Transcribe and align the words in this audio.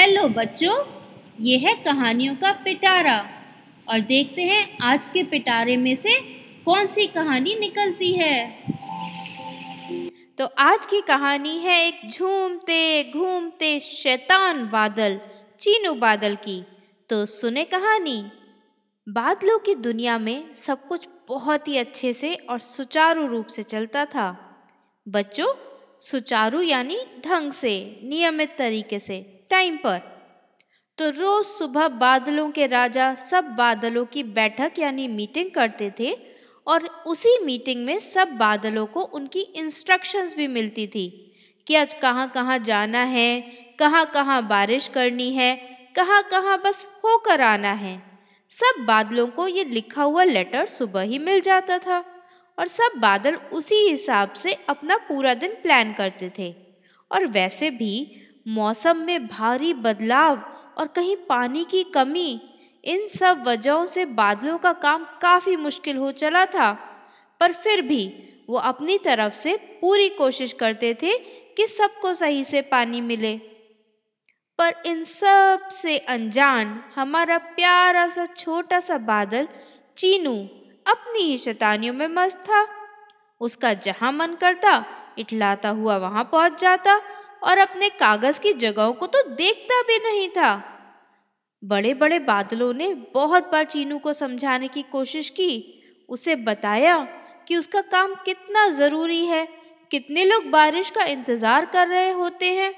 Hello 0.00 0.28
बच्चों, 0.28 0.86
ये 1.40 1.58
है 1.58 1.74
कहानियों 1.74 2.36
का 2.36 2.52
पिटारा। 2.52 3.28
और 3.88 4.00
देखते 4.00 4.42
हैं 4.42 4.78
आज 4.82 5.06
के 5.06 5.22
पिटारे 5.22 5.76
में 5.76 5.96
से 5.96 6.20
कौन 6.64 6.86
सी 6.86 7.06
कहानी 7.06 7.54
निकलती 7.54 8.12
है। 8.12 8.62
तो 10.38 10.44
आज 10.44 10.86
की 10.86 11.00
कहानी 11.00 11.58
है 11.58 11.88
एक 11.88 12.00
झूमते 12.10 13.12
घूमते 13.12 13.80
शैतान 13.80 14.68
बादल, 14.68 15.20
चीनू 15.60 15.94
बादल 15.94 16.34
की। 16.34 16.64
तो 17.08 17.26
सुने 17.26 17.64
कहानी। 17.64 18.24
बादलों 19.08 19.58
की 19.58 19.74
दुनिया 19.74 20.18
में 20.18 20.54
सब 20.54 20.86
कुछ 20.86 21.08
बहुत 21.28 21.68
ही 21.68 21.78
अच्छे 21.78 22.12
से 22.12 22.34
और 22.34 22.58
सुचारू 22.58 23.26
रूप 23.26 23.46
से 23.46 23.62
चलता 23.62 24.04
था। 24.04 24.56
बच्चों, 25.08 25.54
सुचारू 26.00 26.62
यानी 26.62 26.98
ढंग 27.26 27.52
से, 27.52 28.00
नियमित 28.04 28.54
तरीके 28.58 28.98
से। 28.98 29.39
टाइम 29.50 29.76
पर। 29.76 30.00
तो 30.98 31.08
रोज 31.10 31.44
सुबह 31.44 31.88
बादलों 31.88 32.50
के 32.50 32.66
राजा 32.66 33.14
सब 33.14 33.44
बादलों 33.58 34.04
की 34.04 34.22
बैठक 34.22 34.78
यानी 34.78 35.08
मीटिंग 35.08 35.50
करते 35.50 35.90
थे 36.00 36.12
और 36.66 36.86
उसी 37.06 37.38
मीटिंग 37.44 37.84
में 37.84 37.98
सब 37.98 38.28
बादलों 38.28 38.86
को 38.86 39.02
उनकी 39.14 39.40
इंस्ट्रक्शंस 39.40 40.34
भी 40.36 40.46
मिलती 40.48 40.86
थी 40.86 41.08
कि 41.66 41.74
आज 41.74 41.94
कहाँ 41.94 42.28
कहाँ 42.28 42.58
जाना 42.58 43.02
है 43.04 43.40
कहाँ 43.78 44.04
कहाँ 44.06 44.46
बारिश 44.48 44.88
करनी 44.88 45.30
है 45.34 45.54
कहाँ 45.96 46.22
कहाँ 46.22 46.60
बस 46.64 46.86
होकर 47.04 47.40
आना 47.40 47.72
है। 47.72 47.96
सब 48.52 48.84
बादलों 48.84 49.26
को 49.26 49.46
ये 49.48 49.64
लिखा 49.64 50.02
हुआ 50.02 50.24
लेटर 50.24 50.66
सुबह 50.66 51.02
ही 51.02 51.18
मिल 51.18 51.40
जाता 51.40 51.78
था 51.78 51.98
और 52.58 52.66
सब 52.68 52.98
बादल 52.98 53.34
उसी 53.52 53.76
हिसाब 53.88 54.32
से 54.32 54.52
अपना 54.68 54.96
पूरा 55.08 55.34
दिन 55.34 55.54
प्लान 55.62 55.92
करते 55.92 56.30
थे। 56.38 56.54
और 57.10 57.26
वैसे 57.26 57.70
भी 57.70 57.92
मौसम 58.48 58.96
में 58.96 59.26
भारी 59.26 59.74
बदलाव 59.74 60.42
और 60.78 60.86
कहीं 60.86 61.16
पानी 61.16 61.64
की 61.64 61.84
कमी, 61.84 62.40
इन 62.84 63.06
सब 63.06 63.44
वजहों 63.46 63.86
से 63.86 64.04
बादलों 64.04 64.58
का 64.58 64.72
काम 64.72 65.04
काफ़ी 65.04 65.56
मुश्किल 65.56 65.96
हो 65.96 66.12
चला 66.12 66.46
था। 66.46 66.72
पर 67.40 67.52
फिर 67.52 67.82
भी 67.82 68.26
वो 68.50 68.56
अपनी 68.56 68.98
तरफ़ 68.98 69.34
से 69.34 69.56
पूरी 69.56 70.08
कोशिश 70.08 70.52
करते 70.52 70.94
थे 70.94 71.18
कि 71.56 71.66
सबको 71.66 72.14
सही 72.14 72.44
से 72.44 72.62
पानी 72.62 73.00
मिले। 73.00 73.36
पर 74.58 74.74
इन 74.86 75.04
सबसे 75.04 75.98
अनजान 75.98 76.84
हमारा 76.96 77.38
प्यारा 77.38 78.08
सा 78.08 78.26
छोटा 78.26 78.80
सा 78.80 78.98
बादल 78.98 79.48
चीनू 79.96 80.32
अपनी 80.90 81.22
ही 81.22 81.38
शैतानियों 81.38 81.94
में 81.94 82.08
मस्त 82.08 82.38
था। 82.38 82.68
उसका 83.40 83.72
जहाँ 83.74 84.12
मन 84.12 84.34
करता, 84.34 84.84
इटलाता 85.18 85.68
हुआ 85.68 85.96
वहाँ 85.96 86.24
पहुँच 86.24 86.60
जाता 86.60 87.00
और 87.42 87.58
अपने 87.58 87.88
कागज़ 87.90 88.40
की 88.40 88.52
जगहों 88.54 88.92
को 88.92 89.06
तो 89.06 89.22
देखता 89.28 89.80
भी 89.82 89.98
नहीं 90.00 90.28
था। 90.28 90.52
बड़े 91.62 91.94
बड़े 91.94 92.18
बादलों 92.18 92.72
ने 92.74 92.92
बहुत 93.14 93.50
बार 93.52 93.64
चीनू 93.66 93.98
को 93.98 94.12
समझाने 94.12 94.68
की 94.68 94.82
कोशिश 94.82 95.30
की। 95.30 95.52
उसे 96.08 96.36
बताया 96.36 96.96
कि 97.48 97.56
उसका 97.56 97.80
काम 97.82 98.14
कितना 98.24 98.68
ज़रूरी 98.68 99.24
है, 99.26 99.46
कितने 99.90 100.24
लोग 100.24 100.44
बारिश 100.50 100.90
का 100.90 101.04
इंतज़ार 101.04 101.66
कर 101.66 101.88
रहे 101.88 102.10
होते 102.10 102.50
हैं, 102.50 102.72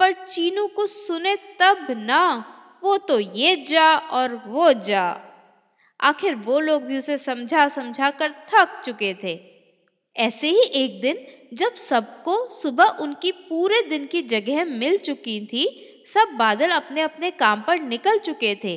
पर 0.00 0.12
चीनू 0.24 0.66
को 0.66 0.86
सुने 0.86 1.36
तब 1.60 1.86
ना, 1.98 2.44
वो 2.84 2.96
तो 2.98 3.18
ये 3.18 3.54
जा 3.68 3.94
और 3.94 4.34
वो 4.46 4.72
जा। 4.72 5.04
आखिर 6.00 6.34
वो 6.36 6.58
लोग 6.60 6.82
भी 6.82 6.98
उसे 6.98 7.16
समझा 7.18 7.66
समझा 7.68 8.10
कर 8.10 8.30
थक 8.48 8.80
चुके 8.84 9.14
थे। 9.22 9.38
ऐसे 10.16 10.48
ही 10.48 10.62
एक 10.74 11.00
दिन 11.00 11.16
जब 11.52 11.74
सबको 11.74 12.36
सुबह 12.48 12.84
उनकी 12.84 13.30
पूरे 13.32 13.80
दिन 13.82 14.04
की 14.04 14.22
जगह 14.22 14.64
मिल 14.64 14.96
चुकी 14.96 15.40
थी, 15.46 15.66
सब 16.06 16.36
बादल 16.36 16.70
अपने 16.70 17.00
अपने 17.00 17.30
काम 17.30 17.62
पर 17.62 17.80
निकल 17.80 18.18
चुके 18.18 18.54
थे। 18.54 18.76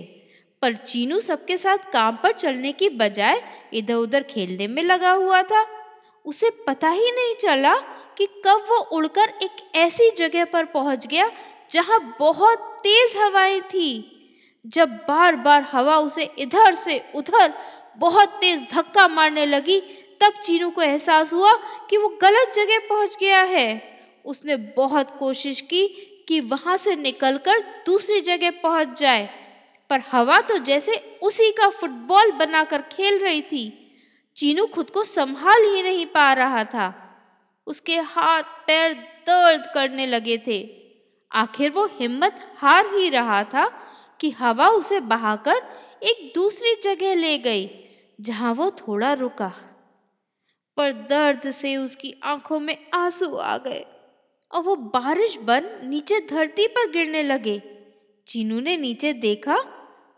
पर 0.62 0.76
चीनू 0.76 1.20
सबके 1.20 1.58
साथ 1.58 1.92
काम 1.94 2.16
पर 2.16 2.32
चलने 2.32 2.72
की 2.72 2.90
बजाय 2.90 3.42
इधर 3.74 3.94
उधर 3.94 4.24
खेलने 4.24 4.68
में 4.68 4.84
लगा 4.84 5.12
हुआ 5.12 5.42
था। 5.42 5.66
उसे 6.26 6.50
पता 6.68 6.90
ही 6.90 7.12
नहीं 7.12 7.36
चला 7.36 7.76
कि 8.18 8.26
कब 8.46 8.66
वो 8.70 8.78
उड़कर 8.78 9.34
एक 9.44 9.76
ऐसी 9.76 10.10
जगह 10.18 10.46
पर 10.46 10.66
पहुँच 10.66 11.08
गया 11.08 11.30
जहाँ 11.72 12.16
बहुत 12.20 12.60
तेज 12.84 13.16
हवाएँ 13.18 13.62
थी। 13.62 14.14
जब 14.66 14.90
बार 15.08 15.36
बार 15.36 15.68
हवा 15.72 15.98
उसे 15.98 16.24
इधर 16.40 16.76
से 16.76 17.02
उधर 17.16 17.54
बहुत 17.98 18.30
तेज 18.30 18.68
धक्का 18.74 19.08
मारने 19.08 19.46
लगी 19.46 19.82
तब 20.22 20.42
चीनू 20.44 20.70
को 20.70 20.82
एहसास 20.82 21.34
हुआ 21.34 21.54
कि 21.90 21.98
वो 21.98 22.10
गलत 22.22 22.54
जगह 22.56 22.80
पहुँच 22.90 23.18
गया 23.20 23.42
है। 23.46 23.82
उसने 24.26 24.56
बहुत 24.78 25.16
कोशिश 25.20 25.62
की 25.62 25.88
कि 26.28 26.40
वहाँ 26.42 26.78
से 26.78 26.96
निकलकर 26.96 27.60
दूसरी 27.86 28.22
जगह 28.22 28.52
पहुँच 28.64 29.00
जाए, 29.00 29.30
पर 29.90 30.02
हवा 30.12 30.40
तो 30.42 30.58
जैसे 30.60 30.96
उसी 31.24 31.52
का 31.52 31.70
फुटबॉल 31.70 32.32
बनाकर 32.32 32.82
खेल 32.92 33.20
रही 33.20 33.42
थी। 33.42 33.66
चीनू 34.38 34.66
खुद 34.66 34.90
को 34.90 35.04
संभाल 35.04 35.64
ही 35.66 35.84
नहीं 35.84 36.06
पा 36.06 36.32
रहा 36.34 36.64
था। 36.64 36.94
उसके 37.68 37.96
हाथ 37.98 38.44
पैर 38.68 38.94
दर्द 39.28 39.72
करने 39.74 40.06
लगे 40.08 40.38
थे। 40.48 40.60
आखिर 41.32 41.72
वो 41.72 41.86
हिम्मत 41.94 42.40
हार 42.58 42.94
ही 42.96 43.10
रहा 43.10 43.44
था 43.44 43.66
कि 44.20 44.30
हवा 44.32 44.68
उसे 44.70 45.00
बहाकर 45.00 45.62
एक 46.04 46.32
दूसरी 46.36 46.76
जगह 46.84 47.16
ले 47.16 47.38
गई, 47.38 47.70
जहाँ 48.20 48.54
वो 48.54 48.70
थोड़ा 48.80 49.14
रुका। 49.14 49.52
पर 50.78 50.92
दर्द 50.92 51.52
से 51.52 51.78
उसकी 51.78 52.16
आँखों 52.24 52.60
में 52.60 52.78
आँसू 52.94 53.36
आ 53.36 53.58
गए 53.58 53.86
और 54.52 54.62
वो 54.62 54.76
बारिश 54.76 55.38
बन 55.38 55.70
नीचे 55.84 56.20
धरती 56.20 56.68
पर 56.68 56.92
गिरने 56.92 57.24
लगे। 57.24 57.62
चीनू 58.28 58.60
ने 58.60 58.78
नीचे 58.78 59.14
देखा, 59.14 59.58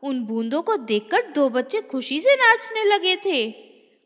उन 0.03 0.23
बूंदों 0.23 0.61
को 0.61 0.77
देखकर 0.77 1.21
दो 1.31 1.49
बच्चे 1.49 1.81
खुशी 1.81 2.21
से 2.21 2.35
नाचने 2.35 2.83
लगे 2.83 3.15
थे। 3.15 3.51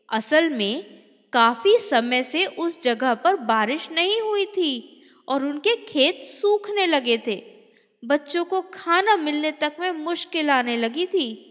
असल 0.08 0.50
में, 0.50 0.84
काफ़ी 1.32 1.78
समय 1.78 2.22
से 2.22 2.46
उस 2.46 2.82
जगह 2.82 3.14
पर 3.14 3.36
बारिश 3.36 3.90
नहीं 3.92 4.20
हुई 4.20 4.44
थी 4.46 5.02
और 5.28 5.44
उनके 5.44 5.76
खेत 5.76 6.24
सूखने 6.24 6.86
लगे 6.86 7.18
थे। 7.26 7.44
बच्चों 8.04 8.44
को 8.44 8.60
खाना 8.60 9.16
मिलने 9.16 9.50
तक 9.52 9.76
में 9.80 9.90
मुश्किल 9.90 10.50
आने 10.50 10.76
लगी 10.76 11.06
थी। 11.06 11.50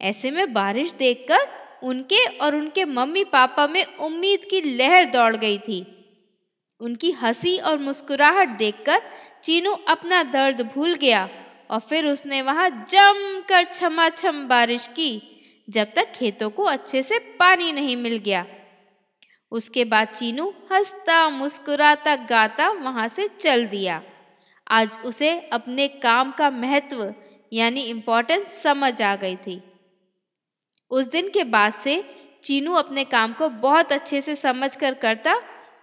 ऐसे 0.00 0.30
में 0.30 0.52
बारिश 0.52 0.92
देखकर 0.92 1.67
उनके 1.82 2.24
और 2.24 2.54
उनके 2.56 2.84
मम्मी 2.84 3.24
पापा 3.24 3.66
में 3.66 3.84
उम्मीद 3.84 4.40
की 4.50 4.60
लहर 4.60 5.04
दौड़ 5.04 5.36
गई 5.36 5.58
थी। 5.58 5.94
उनकी 6.80 7.10
हँसी 7.10 7.58
और 7.58 7.78
मुस्कुराहट 7.78 8.48
देखकर 8.48 9.02
चीनू 9.44 9.70
अपना 9.70 10.22
दर्द 10.22 10.62
भूल 10.62 10.94
गया 10.94 11.28
और 11.70 11.80
फिर 11.80 12.06
उसने 12.06 12.42
वहाँ 12.42 12.86
जमकर 12.90 13.64
छमाछम 13.64 14.48
बारिश 14.48 14.86
की, 14.86 15.22
जब 15.70 15.92
तक 15.96 16.12
खेतों 16.12 16.50
को 16.50 16.62
अच्छे 16.62 17.02
से 17.02 17.18
पानी 17.18 17.72
नहीं 17.72 17.96
मिल 17.96 18.16
गया। 18.16 18.46
उसके 19.50 19.84
बाद 19.84 20.08
चीनू 20.08 20.54
हंसता, 20.72 21.28
मुस्कुराता, 21.28 22.16
गाता 22.16 22.68
वहाँ 22.68 23.08
से 23.08 23.28
चल 23.40 23.66
दिया। 23.66 24.02
आज 24.70 24.98
उसे 25.04 25.38
अपने 25.40 25.88
काम 25.88 26.32
का 26.32 26.50
महत्व 26.50 27.14
यानी 27.52 27.80
इम्पोर्टेंस 27.80 28.62
समझ 28.62 29.02
आ 29.02 29.16
गई 29.16 29.36
थी। 29.36 29.62
उस 30.90 31.06
दिन 31.06 31.28
के 31.28 31.44
बाद 31.44 31.72
से 31.72 32.02
चीनू 32.44 32.72
अपने 32.72 33.04
काम 33.04 33.32
को 33.32 33.48
बहुत 33.48 33.92
अच्छे 33.92 34.20
से 34.20 34.34
समझ 34.34 34.76
कर 34.76 34.94
करता 34.94 35.34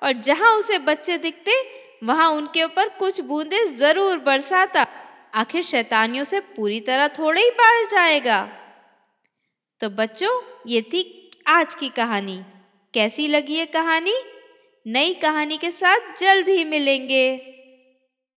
और 0.03 0.11
जहाँ 0.11 0.51
उसे 0.51 0.77
बच्चे 0.77 1.17
दिखते, 1.17 1.51
वहाँ 2.03 2.29
उनके 2.29 2.63
ऊपर 2.63 2.89
कुछ 2.89 3.21
बूंदे 3.21 3.65
ज़रूर 3.67 4.17
बरसाता। 4.17 4.85
आखिर 5.33 5.63
शैतानियों 5.63 6.23
से 6.23 6.39
पूरी 6.39 6.79
तरह 6.79 7.07
थोड़े 7.07 7.41
ही 7.41 7.49
पाया 7.49 7.83
जाएगा। 7.83 8.41
तो 9.81 9.89
बच्चों, 9.89 10.41
ये 10.67 10.81
थी 10.81 11.31
आज 11.47 11.75
की 11.75 11.89
कहानी। 11.89 12.39
कैसी 12.93 13.27
लगी 13.27 13.55
ये 13.55 13.65
कहानी? 13.65 14.13
नई 14.85 15.13
कहानी 15.13 15.57
के 15.57 15.71
साथ 15.71 16.15
जल्द 16.19 16.49
ही 16.49 16.63
मिलेंगे। 16.65 17.54